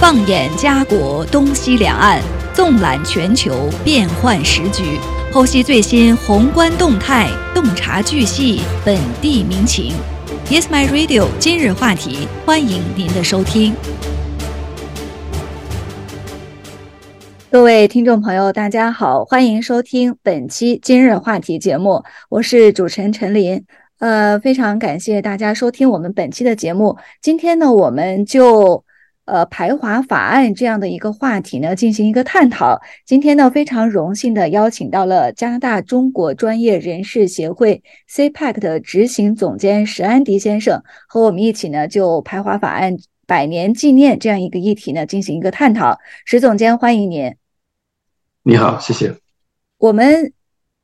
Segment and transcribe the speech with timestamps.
[0.00, 2.22] 放眼家国东西两岸，
[2.54, 4.98] 纵览全球变幻时局，
[5.30, 9.92] 剖析最新宏观动态，洞察巨细本地民情。
[10.48, 11.26] Yes, my radio。
[11.38, 13.74] 今日话题，欢迎您的收听。
[17.50, 23.66] 各位听众朋友，大家好，欢迎收听本期今日话题节目，我是主持人陈琳。
[23.98, 26.96] 呃，非常感谢大家收听我们本期的节目。
[27.20, 28.82] 今天呢，我们就
[29.30, 32.80] 呃排华法案这样的一个话题呢进行一个探讨。
[33.06, 45.98] 今天呢，非常荣幸的邀请到了加拿大中国专业人士协会 CPAC 的执行总监石安迪先生，和我们一起呢就排华法案百年纪念这样一个议题呢进行一个探讨。
[46.24, 47.34] 石总监，欢迎您。
[48.42, 49.14] 你好，谢谢。
[49.78, 50.32] 我们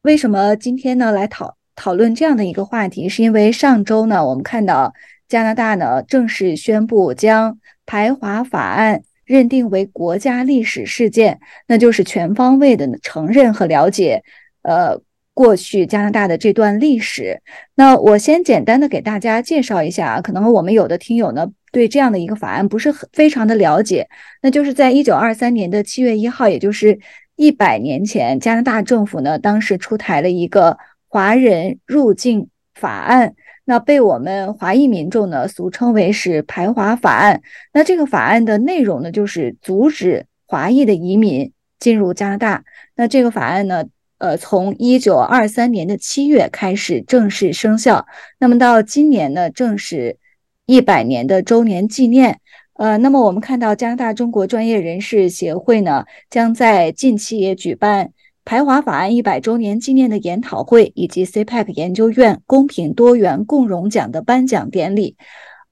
[0.03, 1.57] 为什么今天呢来讨？
[1.75, 4.95] 讨论这样的一个话题，是因为上周呢，我们看到
[5.29, 14.23] 加拿大呢正式宣布将排华法案认定为国家历史事件，那就是全方位的承认和了解，
[14.63, 15.01] 呃，
[15.35, 17.41] 过去加拿大的这段历史。
[17.75, 24.09] 那我先简单的给大家介绍一下，可能我们有的听友呢对这样的一个法案不是很非常的了解，
[24.43, 26.99] 那就是在一九二三年的七月一号，也就是
[27.37, 30.77] 一百年前，加拿大政府呢当时出台了一个。
[31.09, 33.37] 华人入境法案，
[33.69, 37.43] 那被我们华裔民众呢俗称为是排华法案。
[37.75, 42.65] 那这个法案的内容呢，就是阻止华裔的移民进入加拿大。
[42.95, 43.85] 那这个法案呢，
[44.19, 48.07] 呃，从一九二三年的七月开始正式生效。
[48.39, 50.17] 那么到今年呢，正是
[50.65, 52.39] 一百年的周年纪念。
[52.75, 58.13] 呃，那么我们看到加拿大中国专业人士协会呢，将在近期也举办。
[58.47, 65.17] 排华法案一百周年纪念的研讨会，以及 CPAC 研究院公平多元共荣奖的颁奖典礼。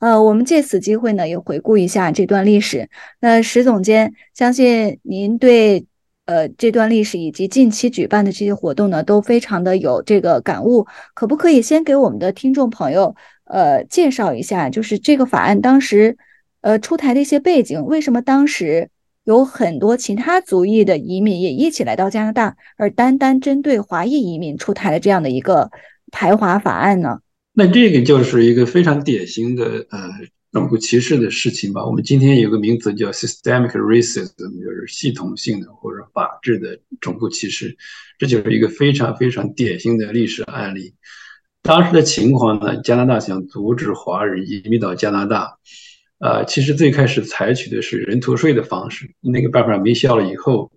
[0.01, 2.91] 呃，我们借此机会呢，也回顾一下这段历史。
[3.21, 5.87] 那石总监，相信您对
[6.27, 10.85] 呃这段历史以及近期举办的这些活动呢，都非常的有这个感悟。
[11.15, 13.15] 可不可以先给我们的听众朋友
[13.45, 16.19] 呃介绍一下，就是这个法案当时
[16.61, 17.85] 呃出台的一些背景？
[17.85, 18.91] 为什么当时？
[19.25, 25.71] 有很多其他族裔的移民也一起来到加拿大，而单单针对华裔移民出台了这样的一个
[26.13, 27.21] 排华法案呢？
[27.55, 30.11] 那这个就是一个非常典型的呃
[30.53, 31.87] 种族歧视的事情吧。
[31.87, 37.77] 我们今天有个名词叫 systemic racism，就是系统性的或者法治的种族歧视，
[38.19, 40.95] 这就是一个非常非常典型的历史案例。
[41.63, 45.59] 当时的情况呢，加拿大想阻止华人移民到加拿大。
[46.19, 50.71] 呃，其实最开始采取的是人头税的方式，那个办法没效了以后，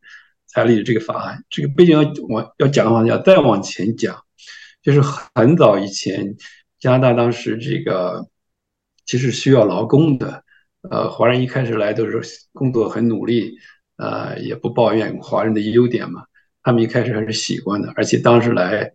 [0.48, 1.44] 才立的这个法案。
[1.50, 4.18] 这个背景要往要讲的话，要再往前讲，
[4.82, 5.00] 就是
[5.36, 6.36] 很早以前，
[6.80, 8.28] 加拿大当时这个
[9.06, 10.44] 其实需要劳工的，
[10.90, 12.20] 呃，华人一开始来都是
[12.52, 13.54] 工作很努力，
[13.98, 16.26] 呃，也不抱怨华人的优点嘛，
[16.64, 18.92] 他们一开始还是喜欢的，而且当时来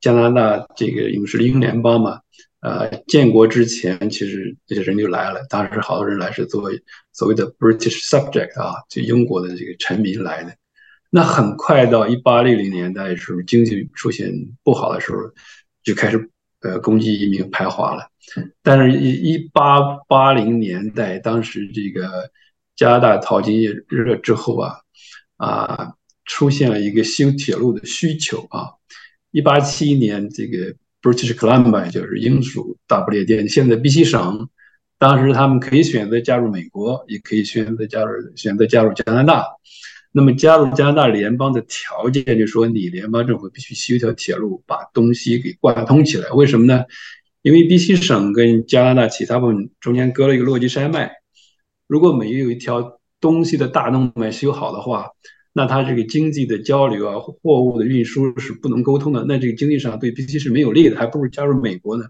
[0.00, 2.20] 加拿大这个因为是英联邦嘛。
[2.66, 5.40] 呃，建国之前，其实这些人就来了。
[5.48, 6.82] 当时好多人来是作为
[7.12, 10.52] 所谓的 British subject 啊，就英国的这个臣民来的。
[11.08, 14.32] 那很快到一八六零年代的时候，经济出现
[14.64, 15.18] 不好的时候，
[15.84, 16.28] 就开始
[16.62, 18.10] 呃攻击移民排华了。
[18.64, 22.28] 但是，一一八八零年代，当时这个
[22.74, 24.74] 加拿大淘金业热之后啊，
[25.36, 25.92] 啊，
[26.24, 28.70] 出现了一个修铁路的需求啊。
[29.30, 30.74] 一八七一年这个。
[31.02, 34.48] British Columbia 就是英属大不列颠，现在 BC 省，
[34.98, 39.46] 当时他们可以选择加入美国，也可以选择加入选择加入加拿大。
[40.10, 46.30] 那么加入加拿大联邦的条件，就是说你联邦政府必须修一条铁路，把东西给贯通起来。
[46.30, 46.84] 为什么呢？
[47.42, 51.12] 因为 BC 省跟加拿大其他部分中间隔了一个落基山脉，
[51.86, 55.10] 如果没有一条东西的大动脉修好的话。
[55.58, 59.24] 那它这个经济的交流啊，货物的运输是不能沟通的。
[59.26, 62.04] 那这个经济上对 BC 是没有利的，还不如加入美国呢。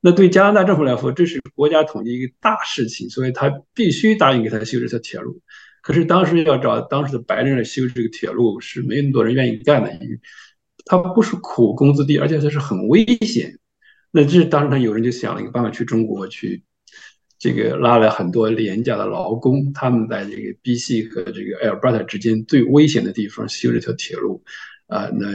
[0.00, 5.42] 那对加拿大政府来说，这是国家统计一个大事情，所以他必须答应给他修这条铁路。
[5.82, 10.18] 可是当时要找当时的白人来修这个铁路，是没那么多人愿意干的，因为
[10.86, 13.58] 它不是苦工资低，而且它是很危险。
[14.10, 16.64] 那这当时他有人就想了一个办法，去中国去。
[17.40, 24.44] 这个拉了很多廉价的劳工，他们在这个 B.C 和这个 Alberta 之间最危险的地方修这条铁路，
[24.88, 25.26] 啊，那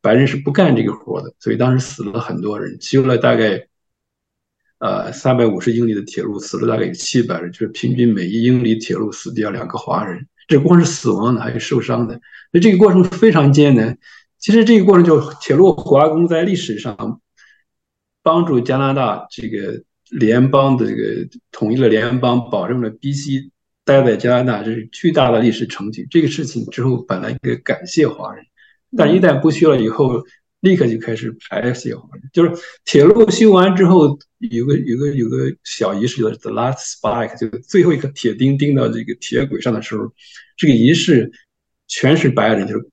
[0.00, 3.68] 白人是不干这个活的，所以当时死了很多人，修了大概，
[4.80, 12.20] 呃，三百五十英里的铁路，死了大概有七百人，就是平均每一英里铁路死掉两个华人，这光是死亡的，还有受伤的，
[12.50, 13.96] 那这个过程非常艰难。
[14.38, 17.20] 其实这个过程就铁路华工在历史上
[18.24, 19.84] 帮助加拿大这个。
[20.10, 23.50] 联邦的这个统一了联邦，保证了 B.C.
[23.84, 26.06] 待在加拿大，这是巨大的历史成绩。
[26.10, 28.44] 这个事情之后本来应该感谢华人，
[28.96, 30.22] 但一旦不去了以后，
[30.60, 32.22] 立刻就开始排挤华人。
[32.32, 34.18] 就是铁路修完之后，
[34.50, 40.12] 有个有个有个小仪式，叫 the last spike，就是最后一颗铁钉钉到这个铁轨上的时候，
[40.56, 41.32] 这个仪式
[41.86, 42.86] 全是白人，就是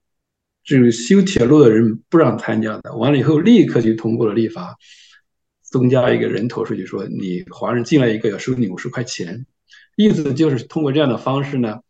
[0.64, 2.96] 就是修铁路的人不让参加的。
[2.96, 4.78] 完了以后，立刻就通过了立法，
[5.76, 9.46] 增加一个人头税，就说你华人进来一个要收你五十块钱。
[9.98, 11.82] 意思就是通过这样的方式呢，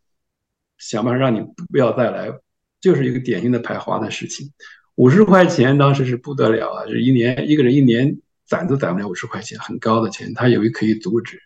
[0.76, 1.40] 想办法让你
[1.70, 2.32] 不要再来，
[2.80, 4.50] 就是一个典型的排华的事情。
[4.96, 11.40] 五十块钱当时是不得了啊，是一年一个人一年攒都攒不了五十块钱，很高的钱，他以为可以阻止。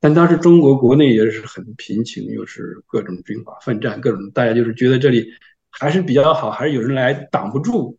[0.00, 5.26] 但当时中国国内也是很贫穷，又是各种军阀奋战，各种大家就是觉得这里
[5.68, 7.98] 还是比较好，还是有人来挡不住，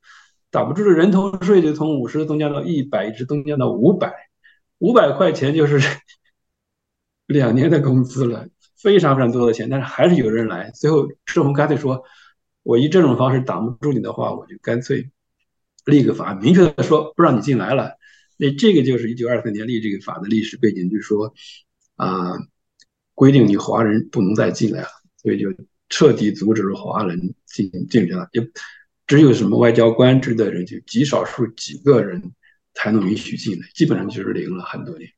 [0.53, 4.13] 挡不住的人头税就从五十增加到一百，一直增加到五百，
[4.77, 5.79] 五百块钱就是。
[7.25, 10.69] 两年的工资了，非常非常多的钱，但是还是有人来。
[10.71, 12.03] 最后政府干脆说
[12.63, 15.09] ：“我以这种方式挡不住你的话，我就干脆
[15.85, 17.93] 立个法，明确的说不让你进来了。”
[18.37, 21.33] 那这个就是一九二四年立这个法的历史背景，就是说
[21.95, 22.33] 啊，
[23.15, 24.89] 规定你华人不能再进来了，
[25.21, 25.47] 所以就
[25.87, 28.27] 彻底阻止了华人进进去了。
[28.33, 28.43] 就
[29.07, 32.31] 只有什么外交官职的人，就极少数几个人
[32.73, 35.09] 才能允许进来，基本上就是零了很多年。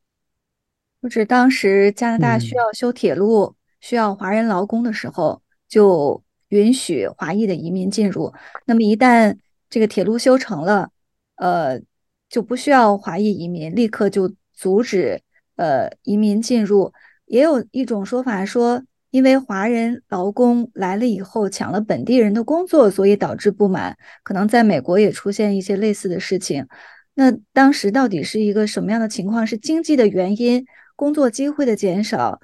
[1.01, 8.33] 就是当时加拿大需要修铁路、需要华人劳工的时候，就允许华裔的移民进入。
[8.65, 9.37] 那么一旦
[9.69, 10.89] 这个铁路修成了，
[11.35, 11.79] 呃，
[12.27, 15.21] 就不需要华裔移民，立刻就阻止
[15.57, 16.91] 呃移民进入。
[17.27, 18.83] 也有一种说法说，
[19.15, 23.97] 因为华人劳工来了以后抢了本地人的工作，所以导致不满。
[24.23, 26.67] 可能在美国也出现一些类似的事情。
[27.13, 29.47] 那当时到底是一个什么样的情况？
[29.47, 30.65] 是经济的原因？
[30.97, 32.41] 工作机会的减少，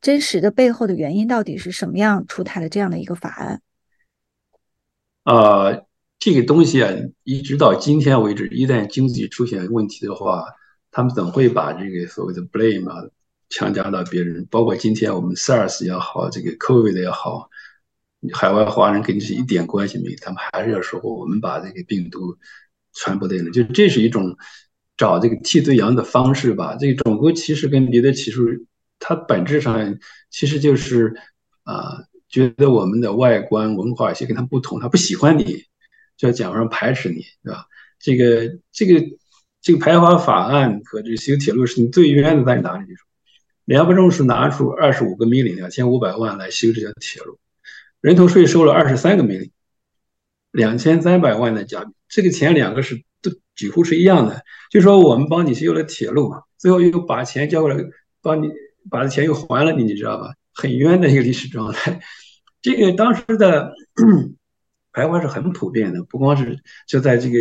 [0.00, 3.60] 真实的背后的原因到底是什么样出台了这样的一个法案？
[5.24, 5.84] 呃，
[6.18, 6.90] 这个东西啊，
[7.22, 10.46] 一直到今天为止，一旦经济出现问题的话，
[10.90, 12.96] 他们总会把这个所谓的 blame 啊
[13.54, 14.46] 强加到别人。
[14.50, 17.48] 包括今天我们 SARS 也好，这个 COVID 也好，
[18.32, 22.36] 海外华人跟这是一点关系没有，他们还是要说我们把这个病毒
[22.92, 24.36] 传播的人，就这是一种。
[24.96, 26.76] 找这个替罪羊的方式吧。
[26.78, 28.64] 这个种族歧视跟别的歧视，
[29.00, 29.98] 它本质上
[30.30, 31.12] 其实就是
[31.64, 31.98] 啊，
[32.28, 35.64] 觉得我们的外观文化有些跟他不同，他不喜欢你，
[36.16, 37.66] 就要讲上排斥你，对吧？
[37.98, 39.04] 这个这个
[39.60, 42.86] 这个排华法案和这个修铁路是你最冤的在哪里？
[43.64, 47.38] 联邦政府拿出二十五个 million 两千五百万来修这条铁路，
[48.00, 49.50] 人头税收了二十三个 million
[50.50, 53.30] 两千三百万的加币，这个钱两个是都。
[53.56, 57.76] 几乎是一样的，就说我们帮你修了铁路嘛，最后又把钱交过来，
[58.20, 58.50] 帮你
[58.90, 60.34] 把这钱又还了你，你知道吧？
[60.52, 62.00] 很冤的一个历史状态。
[62.60, 63.72] 这个当时的
[64.92, 66.58] 排华是很普遍的，不光是
[66.88, 67.38] 就在这个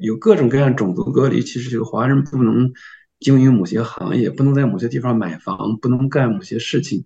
[0.00, 2.72] 有各种各样种族隔离，其实就是华人不能
[3.20, 7.04] 经营某些行业，不能在某些地方买房，不能干某些事情。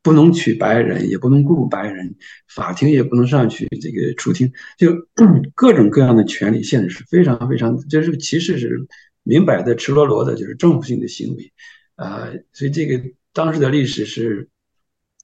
[0.00, 2.14] 不能娶白人，也不能雇白人，
[2.46, 4.92] 法庭也不能上去这个出庭，就
[5.56, 8.86] 各种各样的权利限制是非常非常，就是歧视是
[9.24, 11.52] 明摆的、赤裸裸的，就是政府性的行为，
[11.96, 13.02] 啊，所以这个
[13.34, 14.48] 当时的历史是，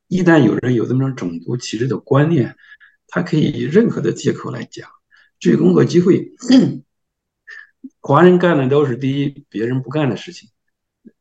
[0.09, 2.55] 一旦有人有这么种种族歧视的观念，
[3.07, 4.89] 他可以以任何的借口来讲，
[5.39, 6.33] 至于工作机会，
[8.01, 10.49] 华人干的都是第一别人不干的事情，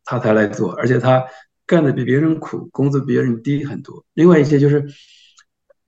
[0.04, 1.24] 他才来做，而且他。
[1.66, 4.06] 干的比别人苦，工资比别人低很多。
[4.14, 4.86] 另外一些就是，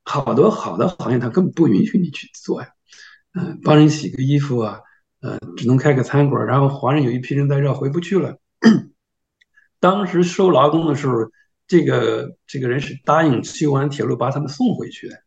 [0.04, 2.70] 好多好的行业他根本不允许你去做呀。
[3.34, 4.80] 嗯，帮人洗个衣服啊，
[5.20, 6.46] 呃，只能开个餐馆。
[6.46, 8.38] 然后华人有一批人在这回不去了。
[9.82, 11.30] 当时收劳工的时候，
[11.68, 15.18] 这个这个人是答应修完铁路把他们送回去的。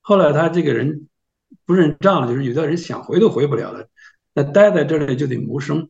[0.00, 1.08] 后来他这个人
[1.66, 3.86] 不认账了，就是有的人想回都回不了了。
[4.34, 5.88] 那待在这里就得谋生，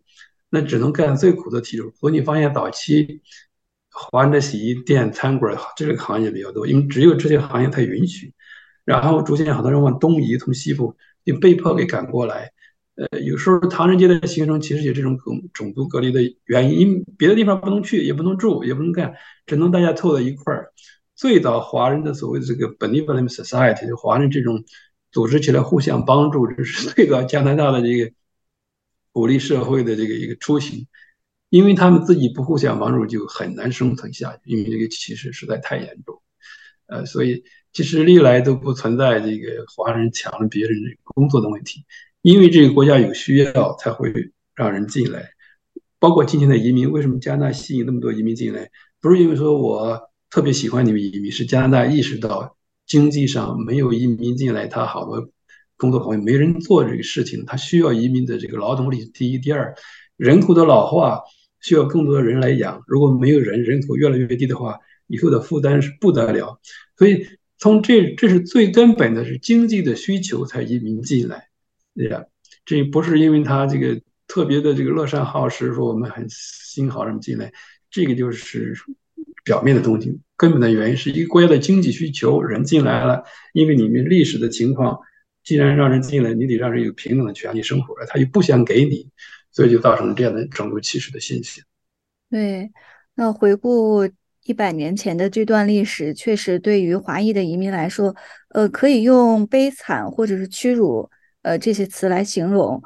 [0.48, 2.10] 那只能干最苦的体力活。
[2.10, 3.22] 你发现早期。
[3.92, 8.32] 华人的洗衣店、餐馆这个行业比较多，因为只有这些行业才允许。
[8.84, 12.52] 然后逐渐好多人往东移，从西部就被迫给赶过来。
[12.94, 19.12] 呃，有时候唐人街的形成其实有这种种种族隔离的原因，因别的地方不能去，也不能住，也不能干，
[19.44, 20.72] 只能大家凑在一块儿。
[21.16, 24.62] 最早华人的所谓的这个 benevolent society，就华人这种
[25.10, 28.12] 组织起来互相帮助，这是最早加拿大的这个
[29.12, 30.86] 鼓励社会的这个一个雏形。
[31.48, 34.42] 因为他们自己不互相帮助，就很难生存下去。
[34.44, 36.22] 因为这个歧视实在太严重，
[36.86, 41.84] 呃，所以其实历来都不存在这个华人抢了别人工作的问题。
[42.22, 44.12] 因为这个国家有需要，才会
[44.54, 45.30] 让人进来。
[45.98, 48.70] 包括今天的移民，为什么加拿大吸引那么多移民进来？
[49.00, 50.00] 不是因为说我
[50.30, 55.28] 特别喜欢你们移民，是加拿大意识到经济上没有移民进来，他好多
[55.80, 59.10] 工作岗位没人做这个事情，他需要移民的这个劳动力。
[59.14, 59.74] 第一，第二，
[60.16, 61.22] 人口的老化
[61.60, 66.60] 需要更多的人来养，如果没有人，人口越来越低的话，以后的负担是不得了。
[66.96, 67.26] 所以
[67.58, 71.48] 从这，这是最根本的，是经济的需求才移民进来，
[71.96, 72.24] 对呀，
[72.64, 77.52] 这不是因为他这个特别的这个乐善好施，说我们很心好什么进来，
[77.90, 78.76] 这个就是。
[79.42, 85.00] 表面的东西，根本的原因是一个国家的经济需求，人进来了，因为你们历史的情况，
[85.42, 89.08] 既然让人进来，你得让人有平等的权利生活，他又不想给你，
[89.50, 91.62] 所以就造成了这样的种族歧视的信息。
[92.30, 92.70] 对，
[93.14, 94.08] 那回顾
[94.44, 98.14] 一百年前的这段历史，确实对于华裔的移民来说，
[98.50, 101.10] 呃，可以用悲惨或者是屈辱，
[101.42, 102.82] 呃，这些词来形容。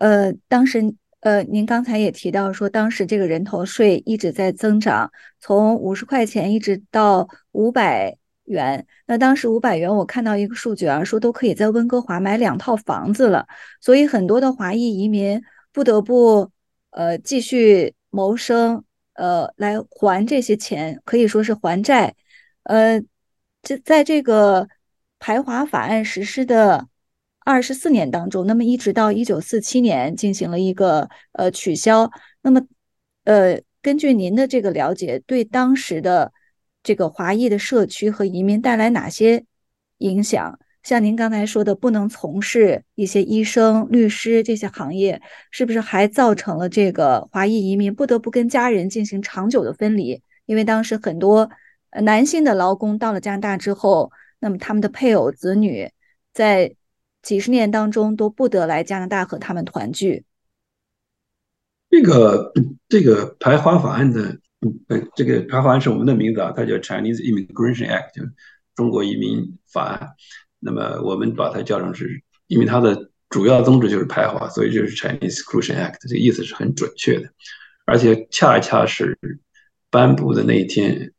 [0.00, 0.94] 呃，当时。
[1.22, 8.16] 呃，您刚才也提到说，当时这个人头税一直在增长，从五十块钱一直到五百
[8.52, 8.86] 元。
[9.06, 13.44] 那当时五百元，我看到一个数据啊，说都可以在温哥华买两套房子了。
[13.80, 15.42] 所以很多的华裔移民
[15.72, 16.48] 不得不
[16.90, 22.14] 呃继续谋生，呃来还这些钱，可以说是还债。
[22.62, 23.02] 呃，
[23.62, 24.68] 这在这个
[25.18, 26.86] 排华法案实施的。
[27.44, 32.08] 二十四年当中，那么一直到一九四七年进行了一个呃取消。
[32.42, 32.62] 那么，
[33.24, 36.32] 呃，根据您的这个了解，对当时的
[36.82, 39.44] 这个华裔的社区和移民带来哪些
[39.98, 40.58] 影响？
[40.82, 45.22] 像您刚才说的，不能从事一些医生、律师这些行业，
[45.52, 50.20] 是不是还造成了这个华裔移民不得不跟家人进行长久的分离？
[50.44, 51.48] 因为当时很多
[52.02, 54.10] 男性的劳工到了加拿大之后，
[54.40, 55.88] 那么他们的配偶、子女
[56.32, 56.74] 在
[57.22, 60.24] 几十年当中都不得来加拿大和他们团聚。
[61.88, 62.52] 这个
[62.88, 68.12] 这个排华法案的，嗯，这个排华是我们的名字啊，它叫 Chinese Immigration Act，
[68.74, 70.08] 中国移民法案。
[70.58, 77.28] 那么我们把它叫成是，因为它的主要宗旨就是排华，所以就是 Chinese Exclusion Act，这个意思是很准确的，
[77.84, 79.18] 而且恰恰是
[79.90, 81.12] 颁布的那一天。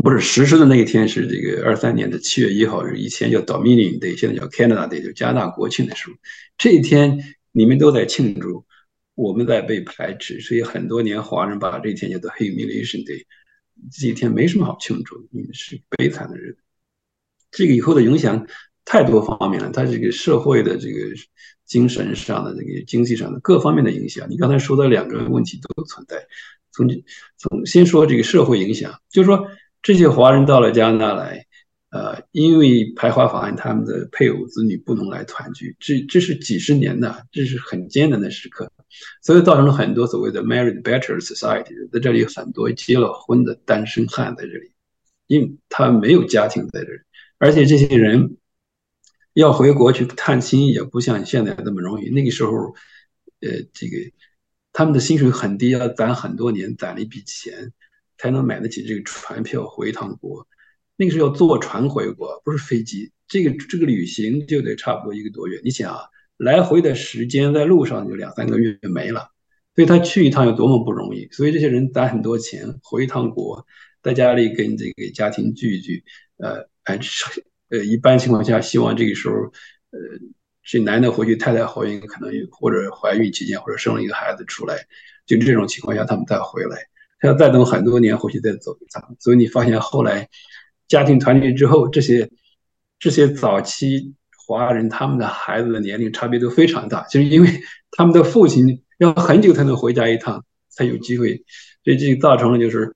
[0.00, 6.14] 不是实施的那一天是这个二三年的七月一号，是以前叫 Dominion Day，现在叫 Canada Day，就加拿大国庆的时候。
[6.56, 7.18] 这一天
[7.50, 8.64] 你们都在庆祝，
[9.18, 13.26] 我们在被排斥，所以很多年华人把这一天叫做 Humiliation Day。
[13.90, 16.58] 这一天没什么好庆祝，你们是悲惨的日子。
[17.50, 18.46] 这个以后的影响
[18.84, 21.00] 太多方面了，它这个社会的这个
[21.66, 24.24] 精神上的、这个经济上的各方面的影响。
[24.30, 26.24] 你刚才说的两个问题都存在。
[26.70, 26.86] 从
[27.36, 29.48] 从先说这个社会影响，就是说。
[29.80, 31.46] 这些华人到了加拿大来，
[31.90, 38.70] 呃，因为排华法案，他们的配偶子女不能来团聚，这这是几十年的，这是很艰难的时刻，
[39.22, 44.72] 所以造成了很多所谓的 married bachelor society，在这里有很多结了婚的单身汉在这里，
[45.26, 47.00] 因为他没有家庭在这里，
[47.38, 48.36] 而且这些人
[49.32, 52.74] 要回国去探亲也不像现在那么容易，那个时候，
[53.40, 53.96] 呃，这个
[54.72, 57.72] 他们的薪水很低，要攒很多年攒了一笔钱。
[58.20, 60.44] 才能买得起这个船票回一趟国，
[60.98, 63.12] 那个是要坐船回国，不是飞机。
[63.28, 65.60] 这个这个旅行就得差不多一个多月。
[65.62, 66.00] 你想啊，
[66.38, 69.28] 来回的时间在路上就两三个月就没了，
[69.76, 71.28] 所以他去一趟有多么不容易。
[71.30, 73.64] 所以这些人攒很多钱回一趟国，
[74.02, 76.02] 在家里跟这个家庭聚一聚。
[76.38, 76.98] 呃，哎，
[77.68, 79.36] 呃，一般情况下希望这个时候，
[79.90, 79.98] 呃，
[80.64, 84.76] 这男的回去，太太怀孕，可能或者怀孕期间或者生了一个孩子出来，
[85.26, 86.78] 就这种情况下他们再回来。
[87.20, 89.16] 他要再等很多年，回去再走一趟。
[89.18, 90.28] 所以你发现后来
[90.88, 92.30] 家庭团聚之后，这些
[92.98, 94.14] 这些早期
[94.46, 97.48] 华人他们的孩子的年龄差别都非常大，就是因为
[97.90, 101.44] 他们的父亲要很久才能回家一趟，才有机会，
[101.84, 102.92] 所以这就造成了就是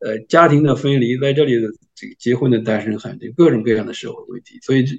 [0.00, 4.96] 呃家庭的分离，在这里的这个结婚的单身汉，这各种各样的社会问题，所以这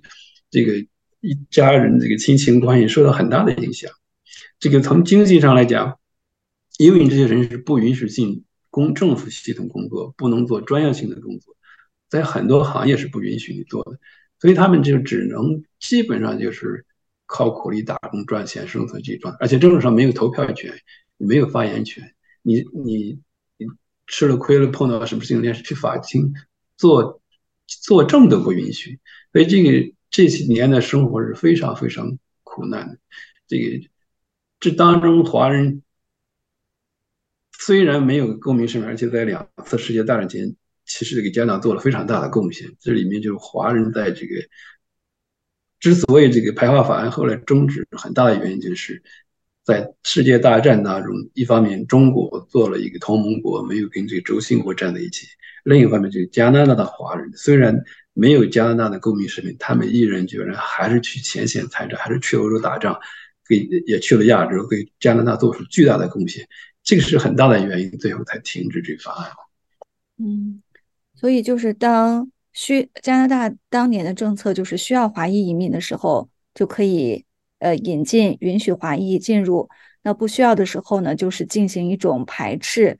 [0.49, 0.73] 这个
[1.19, 3.91] 一家人这个亲情关系受到很大的影响。
[4.59, 5.99] 这个从经济上来讲，
[6.77, 8.43] 因为这些人是不允许进。
[8.71, 11.55] 公政府系统工作不能做专业性的工作，
[12.09, 13.99] 在很多行业是不允许你做的，
[14.39, 16.85] 所以他们就只能基本上就是
[17.25, 20.73] 靠苦力打工赚钱生存去赚，而且政治上没有投票权，
[21.17, 23.19] 没有发言权，你你
[23.57, 23.67] 你
[24.07, 26.33] 吃了亏了碰到什么事情连去法庭
[26.75, 27.21] 做
[27.67, 28.99] 作证都不允许，
[29.31, 32.97] 所以这个这些年的生活是非常非常苦难的，
[33.47, 33.87] 这个
[34.59, 35.83] 这当中华人。
[37.61, 40.55] 虽然没有公民身份，而且在两次世界大战前，
[40.89, 42.69] 其实给加拿大做了非常大的贡献。
[42.81, 44.35] 这里面就是华人在这个
[45.79, 49.01] 之所以这个排华法案后来终止，很大的原因就是
[49.63, 55.25] 在世界大战当中，一方面中国做了一个同盟国，没有跟这个轴心国站在一起；
[55.63, 57.81] 另一方面，就是加拿大的华人虽然
[58.13, 62.99] 没有加拿大的公民身份，他们毅然决然还是去前线参战，还是去欧洲打仗，
[63.47, 66.45] 给也去了亚洲，给加拿大做出巨大的贡献。
[66.83, 69.31] 这个是很大的原因，最后才停止这个法案。
[70.17, 70.61] 嗯，
[71.19, 77.25] 所以就是当需加拿大当年的政策就是需要华裔移民的时候，就可以
[77.59, 79.67] 呃引进允许华裔进入；
[80.03, 82.97] 那不需要的时候呢，就是进行一种排斥。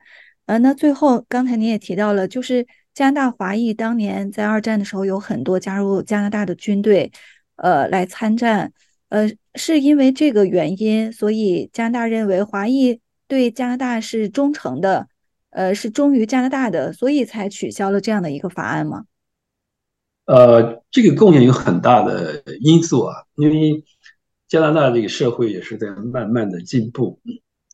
[0.47, 7.11] 呃，那最后刚才您也提到了，就是加拿大华裔当年在二战的时候有很多加入加拿大的军队，
[7.55, 8.73] 呃，来参战。
[9.09, 15.07] 呃，是因为这个原因，所以加拿大认为华裔对加拿大是忠诚的，
[15.51, 19.05] 呃，是忠于加拿大的，所以才取消了这样的一个法案吗？
[20.25, 23.83] 呃，这个贡献有很大的因素啊，因为
[24.47, 27.19] 加拿大这个社会也是在慢慢的进步。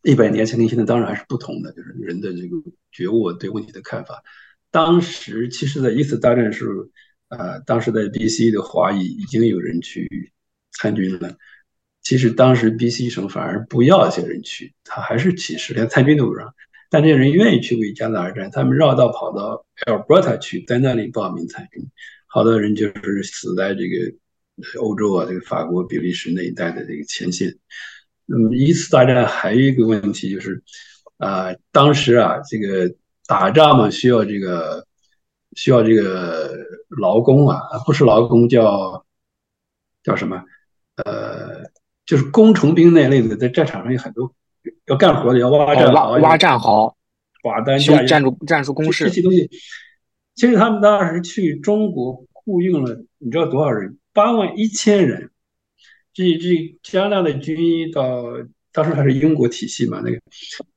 [0.03, 2.55] 一百年前跟现在当然还是不同的，就是人的这个
[2.91, 4.23] 觉悟对问题的看法。
[4.71, 6.87] 当时其实，在一次大战时候，
[7.29, 10.31] 呃，当时在 BC 的华裔已经有人去
[10.71, 11.35] 参军了。
[12.01, 16.53] 其实当时 BC 省反而不要这些人去，他还是歧视，连参军都不让。
[16.89, 21.85] 但这些人愿意去为加拿大而战，他们绕道跑到 Alberta 去，在那里报名参军。
[22.27, 27.55] 好多人就是死在这个欧洲啊，这个法国、比利时那一带的这个前线。
[28.25, 30.63] 那么一次大战还有一个问题就是，
[31.17, 32.93] 啊，当时啊，这个
[33.27, 34.85] 打仗嘛，需要这个
[35.55, 36.51] 需要这个
[36.89, 39.05] 劳工啊，不是劳工叫
[40.03, 40.43] 叫什么？
[41.03, 41.63] 呃，
[42.05, 44.33] 就是工程兵那类的，在战场上有很多
[44.87, 46.95] 要干活的，要挖战壕、挖战壕、
[47.43, 49.49] 瓦单、修战术战术工事这些东西。
[50.35, 53.97] 其实他们当时去中国雇佣了，你知道多少人？
[54.13, 55.29] 八万一千人。
[56.13, 58.23] 这这加拿大的军医到
[58.71, 60.19] 当时还是英国体系嘛，那个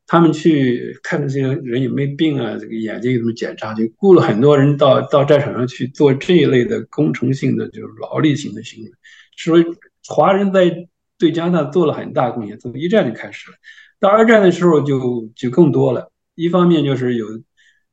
[0.07, 8.91] 他们去看这些人有没有病啊，这个眼睛有什么检查，就雇了很多人到到战场上去做这一类的工程性的，就是劳力型的行为。
[9.37, 9.65] 所以
[10.09, 10.73] 华人在
[11.19, 13.57] 对加拿大做了很大贡献，从一战就开始了，
[14.01, 16.13] 到二战的时候就就更多了。
[16.35, 17.27] 一方面就是有，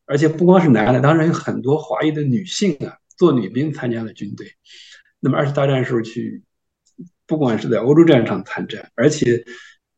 [0.06, 4.48] 而且不光是男的，当然有很多华裔的女性啊，做女兵参加了军队。
[5.20, 6.44] 那么二次大战时候去。
[7.28, 9.44] 不管是在欧洲战场参战，而且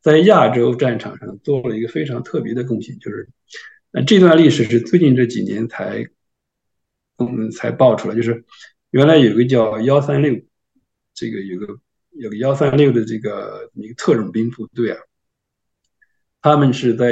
[0.01, 3.27] 在亚洲战场上做了一个非常特别的贡献，就是，
[3.91, 6.05] 那这段历史是最近这几年才，
[7.17, 8.45] 嗯，才爆出来，就是
[8.91, 10.39] 原来有个叫幺三六，
[11.13, 11.77] 这个有个
[12.11, 14.97] 有个幺三六的这个一个特种兵部队啊，
[16.49, 17.05] 他们是在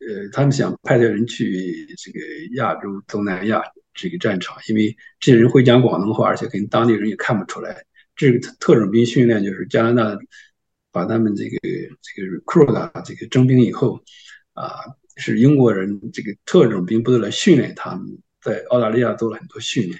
[0.00, 2.18] 呃，他们想派点人去这个
[2.56, 3.62] 亚洲东南亚
[3.94, 7.84] 这个战场，因为这些人会讲广东话，而且跟当地人也看不出来。
[8.16, 10.18] 这个特种兵训练就是加拿大
[10.90, 11.58] 把他们这个
[12.00, 14.02] 这个 recruit 啊，这个征兵以后
[14.54, 14.74] 啊，
[15.16, 19.98] 是英国人这个特种兵部队来训练他们，在澳大利亚做了很多训练。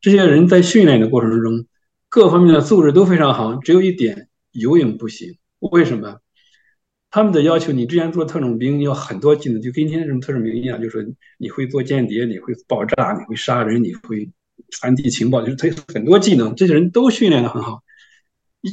[0.00, 1.66] 这些人在训练的过程之中，
[2.08, 5.38] 各方面的素质都非常好，只有一点游泳不行。
[5.60, 6.20] 为什么？
[7.16, 14.30] 他们的要求，你之前做特种兵要很多技能，就跟今天这种特种兵一样，就是说你会做间谍，你会爆炸，你会杀人，你会。
[14.70, 17.82] 传递情报就是他有很多技能，这些人都训练的很好。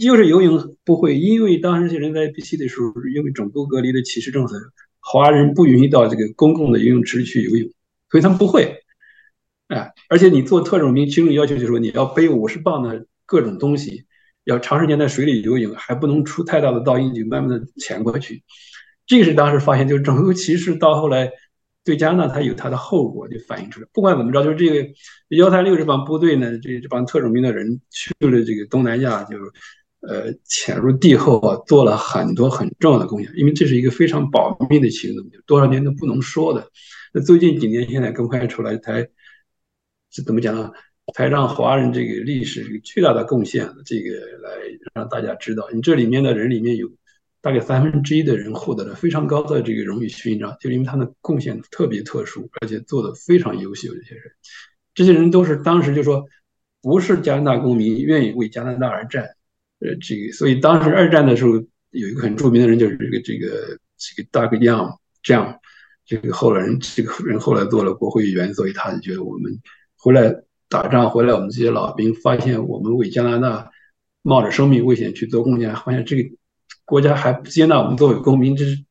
[0.01, 4.58] 就是游泳不会，因为当时这些人在 BC 的时候，因为种族隔离的歧视政策，
[4.99, 7.69] 华人不允许到这个公共的游泳池去游泳，
[8.10, 8.75] 所以他们不会。
[9.69, 14.03] 哎，而且你做特种兵，其中要求就是说你要背五十磅的各种东西，
[14.45, 18.43] 要长时间在水里游泳，还不能出太大的噪音，就慢慢的潜过去。
[19.06, 21.32] 这是当时发现，就是种族歧视到后来。
[21.86, 23.88] 对加拿大，它有它的后果就反映出来。
[23.91, 24.89] 不管怎么着，就是这个
[25.36, 29.43] 幺三六这帮部队呢，这这帮特种兵的人去了这个东南亚，就是
[29.99, 33.29] 呃潜入地后啊，做了很多很重要的贡献。
[33.36, 36.65] 因为这是一个非常保密的行动，多少年都不能说的。
[37.13, 39.06] 那最近几年现在公开出来，才
[40.10, 40.71] 是怎么讲啊？
[41.13, 44.11] 才让华人这个历史一个巨大的贡献，这个
[44.41, 44.49] 来
[44.93, 46.91] 让大家知道，你这里面的人里面有。
[47.43, 53.93] 大概三分之一的人获得了非常高的这个荣誉勋章，就因为他的贡献特别特殊，而且做的非常优秀。
[53.93, 54.23] 这些人，
[54.95, 56.25] 这些人都是当时就说
[56.81, 59.25] 不是加拿大公民，愿意为加拿大而战。
[59.79, 61.51] 呃，这个，所以当时二战的时候
[61.89, 65.59] 有一个很著名的人，就是这个这个这个 Doug Young，这样，
[66.05, 69.51] 这个后来人这个人后来做了国会议员，所以他就觉得我们
[69.97, 70.33] 回来
[70.73, 73.71] 打仗回来，我们这些老兵发现我们为加拿大
[74.23, 76.36] 冒着生命危险去做贡献，发现这个。
[76.86, 78.83] 国家还不接纳我们作为公民，这是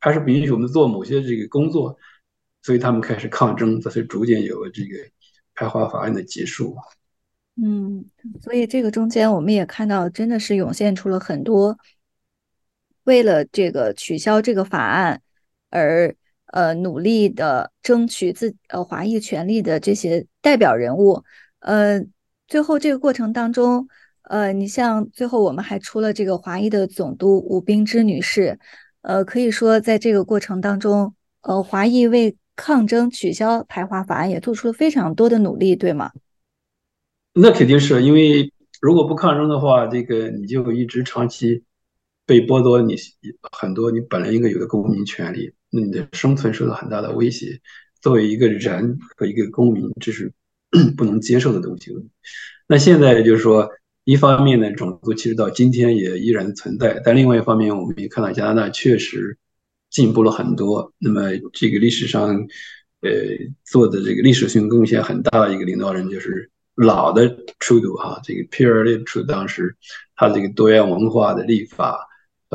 [0.00, 1.94] 还是不允许我们做某些这个工作，
[2.62, 4.96] 所以他们开始抗争，这才逐渐有了这个
[5.54, 6.74] 排华法案的结束。
[7.62, 8.02] 嗯，
[8.40, 11.78] 所以这个中间我们也看到，真的是涌现出了很多
[13.04, 15.20] 为了这个取消这个法案
[15.68, 16.16] 而
[16.52, 21.22] 呃努力的争取自呃华裔权利的这些代表人物，
[21.60, 22.04] 呃，
[22.46, 23.88] 最后这个过程当中，
[24.22, 28.58] 呃，你像最后我们还出了这个华裔的总督吴冰芝女士，
[29.02, 36.12] 呃，可以说在这个过程当中，呃，华裔为抗争取消排华法案也做出了非常多的努力，对吗？
[37.34, 41.62] 那肯定是因为如果不抗争的话，这个你就一直长期
[42.26, 42.96] 被剥夺你
[43.52, 47.60] 很多你本来应该有的公民权利，你的生存受到很大的威胁。
[48.00, 50.32] 作为一个人和一个公民，这是
[50.96, 51.92] 不能接受的东西。
[52.66, 53.68] 那现在就是说，
[54.04, 59.36] 一方面呢，种族其实到今天也依然存在，但另外一方面，我们也看到加拿大确实
[59.90, 60.92] 进步了很多。
[60.98, 62.46] 那么这个历史上，
[63.00, 63.10] 呃，
[63.64, 66.50] 做的这个历史性贡献很大的一个领导人就是。
[66.80, 69.74] 老的出土哈，这个 Pierre t r u 当时
[70.14, 72.06] 他这个多元文化的立法，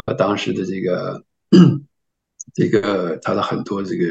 [0.05, 1.21] 呃，当时的这个
[2.53, 4.07] 这个他的很多这个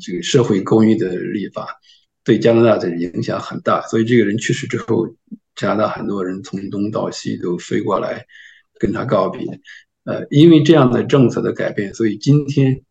[0.00, 1.66] 这个社会公益的立法，
[2.24, 3.80] 对加拿大的影响很大。
[3.88, 5.06] 所以这个人去世之后，
[5.54, 8.26] 加拿大很多人从东到西都飞过来
[8.78, 9.40] 跟他告别。
[10.04, 12.82] 呃，因为这样的政策的改变，所以今天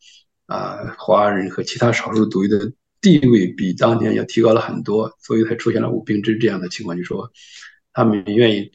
[0.46, 2.72] 啊，华人和其他少数族裔的。
[3.04, 6.96] 地位比当年要提高了很多，所以才出现了武并之这样的情况。
[6.96, 7.32] 就说
[7.94, 8.72] 他们愿意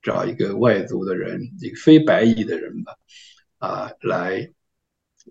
[0.00, 2.94] 找一个外族的人，一个非白裔的人吧，
[3.58, 4.50] 啊，来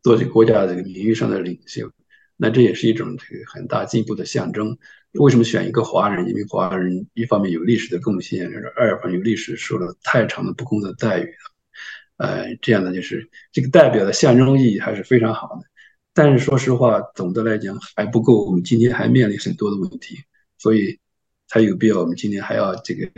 [0.03, 1.91] 做这个国家这个名誉上的领袖。
[2.37, 4.77] 那这也是一种这个很大进步的象征。
[5.13, 6.27] 为什么选一个华人？
[6.27, 11.33] 因为华人一方面有历史的贡献，二方面有历史受了太长的不公的待遇。
[12.17, 15.65] 呃，这样的就是这个代表的象征意义还是非常好的。
[16.13, 18.45] 但是说实话，总的来讲还不够。
[18.45, 20.17] 我们今天还面临很多的问题，
[20.57, 20.99] 所以
[21.47, 23.09] 才有必要我们今天还要这个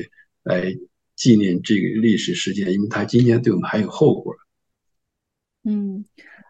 [0.43, 0.75] 来
[1.15, 4.35] 纪念这个历史事件，因为它今天对我们还有后果。
[5.63, 6.05] 嗯，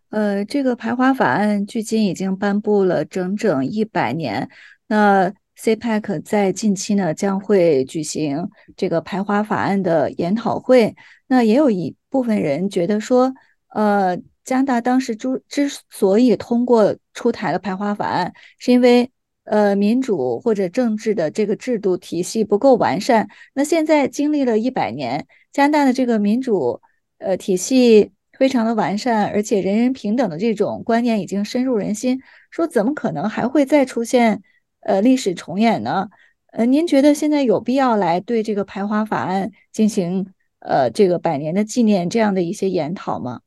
[0.10, 4.50] 呃，这个排华法案距今已经颁布了整整一百年。
[4.88, 10.96] 那 CPAC 在近期呢将会举行这个排华法案的研讨会。
[11.28, 13.34] 那也有一部分人觉得说，
[13.70, 14.18] 呃。
[14.48, 19.12] 加拿大当时之之所以通过出台了排华法案，是因为
[19.44, 23.28] 呃民主或者政治的这个制度体系不够完善。
[23.56, 26.80] 那现在经历了一百年，加拿大的这个民主
[27.18, 32.22] 呃体系非常的完善，而且人人平等的这种观念已经深入人心。
[32.52, 34.42] 说怎么可能还会再出现
[34.82, 36.10] 呃历史重演呢？
[36.52, 40.28] 呃，您觉得现在有必要来对这个排华法案进行
[40.60, 43.42] 呃这个百年的纪念这样的一些研讨吗？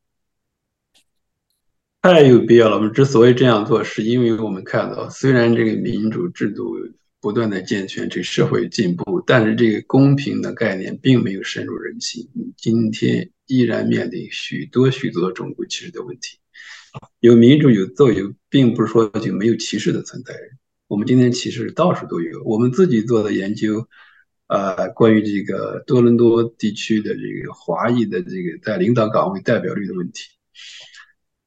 [2.02, 2.76] 太有必要了。
[2.76, 6.74] 我们之所以这样做，是因为我们看到，虽然这个民主制度
[7.20, 12.26] 不断的健全，这社会进步，但是这个公平的概念并没有深入人心。
[12.56, 16.38] 今天依然面临许多许多种族歧视的问题。
[17.18, 20.34] 有民主有自由，并不是说就没有歧视的存在。
[20.86, 22.44] 我们今天歧视到处都有。
[22.44, 23.88] 我们自己做的研究，
[24.46, 30.30] 呃，关于这个多伦多地区的这个华裔的这个在领导岗位代表率的问题。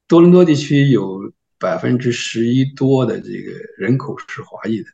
[0.08, 4.90] 多伦多地区有百分之十一多的这个人口是华裔的，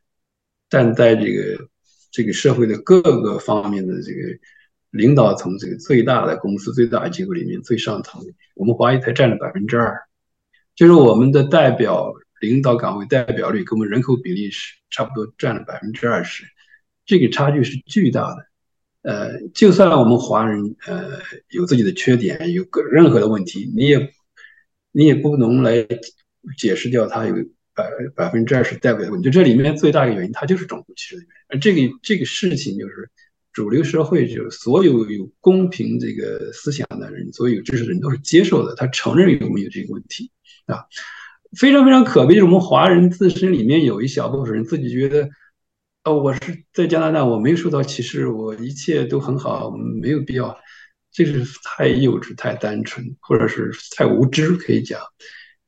[0.70, 1.68] 但在这个
[2.12, 4.20] 这个社会的各个方面的这个
[4.92, 8.22] 领导层，这个最大的公司、最大的机构里面最上层，
[8.56, 9.96] 我们华裔才占了百分之二，
[10.76, 16.44] 就是我们的代表领导岗位代表率跟我们人口比例是差不多占了百分之二十，
[17.06, 18.46] 这个差距是巨大的。
[19.02, 24.12] 呃，就算我们华人呃有自己的缺点，有个任何的问题，你也。
[24.92, 25.88] 你也不能来
[26.58, 27.36] 解释掉它有
[27.76, 31.36] 百百分之二十代表的问题，就这里面最大的原因，它就是种族歧视的原因。
[31.48, 33.08] 而这个这个事情就是
[33.60, 40.32] 主流社会，就是所有有公平这个思想的人，所有有知识的人都是接受的，他承认有没有这个问题
[40.66, 40.86] 啊？
[41.58, 45.28] 非常非常可悲，就是我们华人自身里面有一小部分人自己觉得，
[46.06, 50.58] 哦，我是在加拿大，我没有受到歧视，我一切都很好，没有必要。
[51.12, 55.02] 这是太幼稚、太单纯，或者是太无知，可以讲。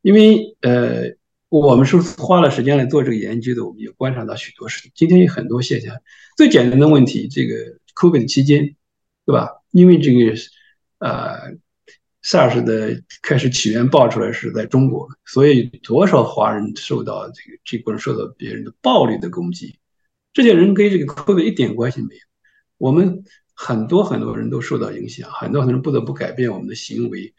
[0.01, 1.11] 因为呃，
[1.49, 4.91] 我们是花了时间来做这个研究的，我们也观察到许多事情。
[4.95, 5.93] 今天有很多现象，
[6.37, 7.55] 最简单的问题，这个
[7.95, 8.75] COVID 期间，
[9.25, 9.49] 对吧？
[9.71, 10.33] 因为这个
[10.99, 11.55] 呃
[12.23, 19.77] SARS 的开始起源爆出来是在中国，所以多少华人受到这个这波人受到别人的暴力的攻击，
[20.33, 22.21] 这些人跟这个 COVID 一点关系没有。
[22.77, 23.23] 我们。
[23.53, 27.31] 很多很多人都受到影响，很多很多人不得不改变我们的行为，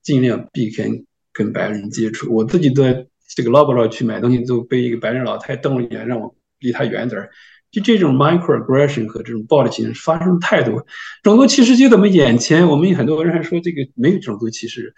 [0.00, 0.84] 尽量避开
[1.32, 2.32] 跟白人接触。
[2.32, 3.04] 我自己在
[3.34, 7.30] 这个 Loblaw 去买东西，都被一个白人老太瞪了一眼，让我离他远点儿。
[7.76, 10.86] 就这种 microaggression 和这种暴力情发生太多，
[11.22, 12.66] 种族歧视就在我们眼前。
[12.66, 14.94] 我们很多人还说这个没有种族歧视，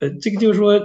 [0.00, 0.78] 呃，这个就是说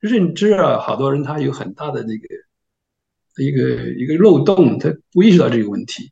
[0.00, 6.10] 认知啊，好多人他有很大的这个一个一个漏洞，他不意识到这个问题。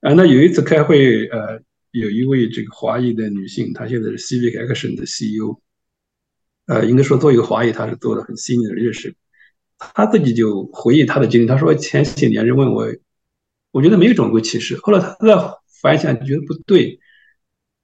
[0.00, 1.58] 啊，那有一次开会，呃，
[1.92, 5.58] 有一位这个华裔的女性，她现在是 Civic Action 的 CEO，
[6.66, 9.14] 呃，应该说做一个华裔，她是做的很细腻的认识。
[9.78, 12.86] 她自己就回忆她的经历，她说前些年人问我，
[13.70, 15.36] 我觉得没有种族歧视，后来他在
[15.80, 16.98] 反想觉得不对，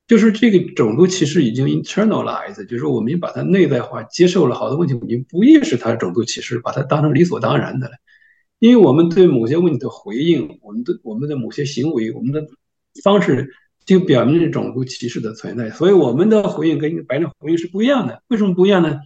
[0.06, 7.94] 就是这个种族歧视已经 internalize，就是我们把它内在化，接受了好多问题，我们不意识它是种族歧视，把它当成理所当然的了。
[8.58, 12.46] 因为我们对某些问题的回应，我们的我们的某些行为，我们的
[13.04, 13.50] 方式
[13.84, 18.22] 就表明了种族歧视的存在，所以我们的回应跟白人回应是不一样的。
[18.28, 18.98] 为什么不一样呢？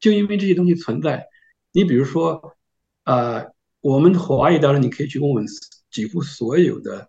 [0.00, 1.26] 就因为这些东西存在。
[1.72, 2.54] 你比如说，
[3.02, 3.44] 啊，
[3.80, 5.46] 我们华裔当然你可以去问问
[5.94, 7.08] 几乎所有的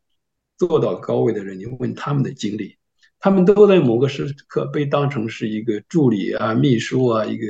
[0.59, 2.75] 做到高位的人，你问他们的经历，
[3.19, 7.47] 他们都在某个时刻被当成是一个助理啊、秘书啊、一个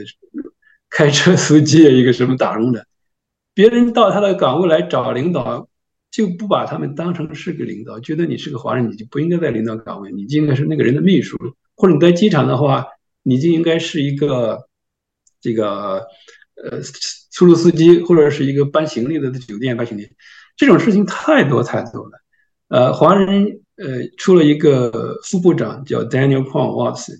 [0.89, 2.87] 开车司机啊、一个什么打工的。
[3.53, 5.67] 别人到他的岗位来找领导，
[6.09, 11.37] 就不把他们当成是个领导，觉得你是个华人，你就不应该在领导岗位，你就应该是那个人的秘书，
[11.75, 12.85] 或者你在机场的话，
[13.23, 14.69] 你就应该是一个
[15.41, 16.07] 这个
[16.55, 16.81] 呃
[17.31, 20.07] 出租司机，或者是一个搬行李的酒店搬行李。
[20.55, 22.21] 这种事情太多太多了。
[22.67, 27.19] 呃，华人呃出了一个副部长叫 Daniel Kwong Watson，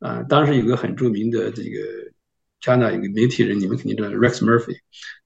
[0.00, 1.78] 啊，当时有个很著名的这个
[2.60, 4.76] 加拿大一个媒体人，你们肯定知道 Rex Murphy。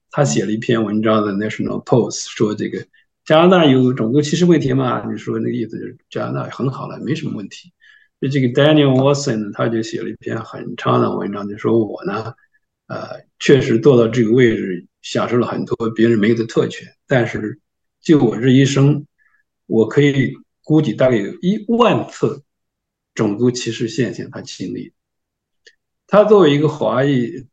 [0.09, 2.85] 他写了一篇文章的《National Post》，说这个
[3.23, 5.09] 加拿大有种族歧视问题嘛？
[5.09, 7.71] 你说那个意思就是加拿大很好了，没什么问题。
[8.19, 12.33] 那这个 Daniel Watson 他就写了一篇很长的文章，就说我呢，
[12.87, 17.59] 呃，确实做到这个位置，享受了很多别人没有的特权，但是
[18.01, 19.05] 就我这一生，
[19.65, 20.33] 我可以
[20.63, 22.43] 估计大概有一万次
[23.13, 24.93] 种族歧视现象他经历。
[26.07, 27.47] 他作为一个华裔。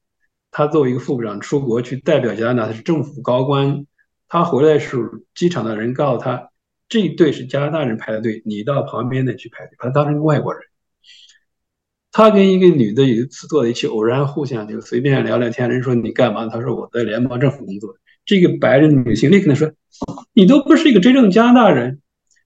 [0.51, 3.87] 他作为一个副部长出国去代表加拿大，他是政府高官。
[4.29, 5.03] 他回来的时候，
[5.35, 6.51] 机场的人告诉他，
[6.89, 10.63] 这一队是加拿大人排的队，你到旁边的去排队，把他当成外国人。
[12.19, 15.71] 他跟一个女的有一次坐在一起，偶然互相就随便聊聊天。
[15.71, 16.49] 人说你干嘛？
[16.49, 17.97] 他说我在联邦政府工作。
[18.25, 19.73] 这个白人女性立刻说，
[20.33, 22.01] 你都不是一个真正加拿大人。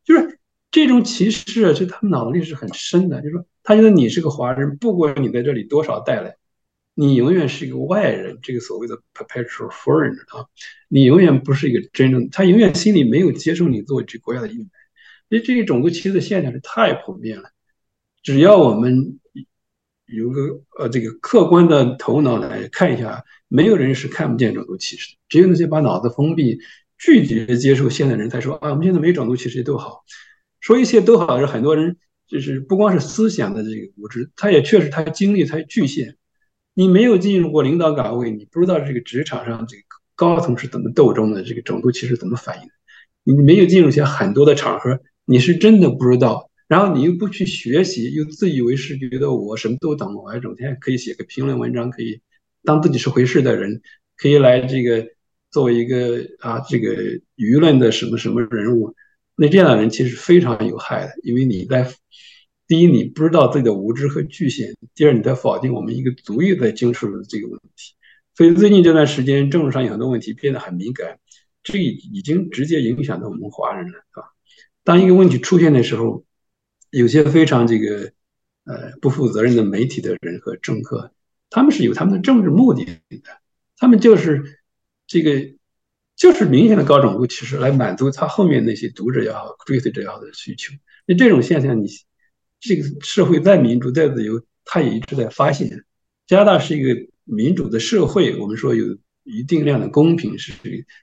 [0.04, 0.38] 就是
[0.70, 3.22] 这种歧视，就他们脑子里是很深的。
[3.22, 6.35] 就是说，他觉得你是个华人，不管你在这里多少代了。
[6.94, 10.44] 你永远是一个外人，这个所谓的 perpetual foreigner 啊，
[10.88, 14.66] 你永远不是一个真正，他永远心里没有接受你作为这国家的一员。
[15.30, 17.48] 所以这个种族歧视的现象是太普遍了。
[18.22, 19.18] 只要我们
[20.12, 25.18] 有个呃这个客观的头脑来看一下，没有人是看不见种族歧视的。
[25.29, 26.59] 只有那些把脑子封闭、
[26.98, 30.05] 拒绝接受现在人才说啊，我们现在没种族歧视都好，
[30.61, 31.96] 说一切都好是很多人
[32.29, 36.16] 就是不光是思想的这个无知，他也确实他经历他局限。
[36.75, 39.83] 你没有进入过领导岗位，你不知道这个职场上这个
[40.14, 42.68] 高层是怎么斗争的，这个种族歧视怎么反应。
[43.25, 46.51] 你没有进入一些很多的场合，你是真的不知道。
[46.68, 52.20] 然后你又不去学习，又自以为是，觉得我什么都懂，我还整天可以写个评论文章，可以
[52.64, 53.83] 当自己是回事的人，
[54.16, 55.07] 可以来这个
[55.51, 56.94] 作为一个啊这个
[57.37, 58.94] 舆论的什么什么人物。
[59.37, 61.92] 那这样的人其实非常有害的，因为你在。
[62.68, 67.92] 第一，你不知道自己的无知和局限；第二，你在否定我们一个足以在经受的这个问题。
[68.35, 71.18] 所以最近这段时间，政治上有很多问题变得很敏感，
[71.62, 74.25] 这已经直接影响到我们华人了，啊。
[74.85, 76.25] 当一个问题出现的时候，
[76.92, 78.12] 有些非常这个
[78.64, 81.12] 呃不负责任的媒体的人和政客，
[81.50, 83.40] 他们是有他们的政治目的的，
[83.76, 84.61] 他们就是
[85.09, 85.55] 这个
[86.14, 90.72] 就是明显的高种族歧视来满足他后面那些读者也好、追随者也好的需求。
[91.07, 91.88] 那这种现象，你。
[92.64, 95.85] 这个社会再民主再自由，他也一直在发现，
[96.28, 98.37] 加拿大是一个民主的社会。
[98.37, 100.52] 我们说有一定量的公平，是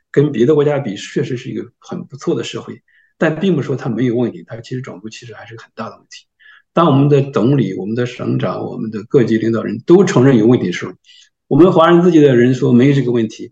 [0.10, 2.82] 跟别的国家比，确实是一个很不错的社会。
[3.20, 6.26] 但并不说它没有问题，它其实种族歧视还是很大的问题。
[6.74, 10.94] 当我们的总理、我们的省长、我们的各级领导人都承认有问题的时候，
[11.48, 13.52] 我们华人自己的人说没有这个问题，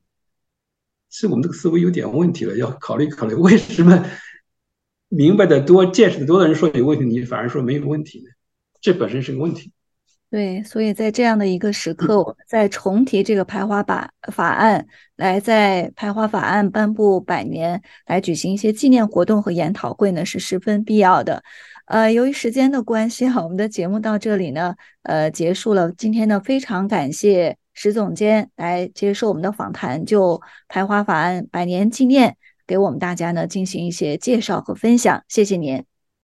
[1.12, 4.04] 是我们这个思维有点问题了，要考虑考虑为什么。
[5.10, 8.26] 明白的多、见识的多的人说有问题，你反而说没有问题呢？
[8.82, 9.72] 这本身是个问题。
[10.30, 14.86] 对，所以在这样的一个时刻，我们再重提这个排华法法案，
[15.16, 21.42] 来在排华法案颁布百年来举行一些纪念活动和研讨会呢，是十分必要的。
[21.86, 25.94] 呃，由于时间的关系哈，我们的节目到这里呢，呃，结束了。
[25.94, 32.36] 今天呢，非常感谢石总监来接受我们的访谈，就排华法案百年纪念。
[32.68, 35.97] 给我们大家呢进行一些介绍和分享，谢谢您。